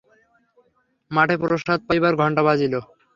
[1.11, 2.73] মঠে প্রসাদ পাইবার ঘণ্টা বাজিল।